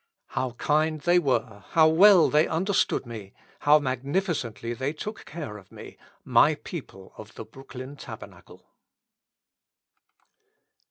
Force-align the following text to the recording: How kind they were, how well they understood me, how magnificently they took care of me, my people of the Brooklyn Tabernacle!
How 0.29 0.53
kind 0.53 0.99
they 1.01 1.19
were, 1.19 1.63
how 1.73 1.87
well 1.87 2.27
they 2.27 2.47
understood 2.47 3.05
me, 3.05 3.33
how 3.59 3.77
magnificently 3.77 4.73
they 4.73 4.93
took 4.93 5.25
care 5.25 5.59
of 5.59 5.71
me, 5.71 5.95
my 6.25 6.55
people 6.55 7.13
of 7.19 7.35
the 7.35 7.45
Brooklyn 7.45 7.95
Tabernacle! 7.97 8.65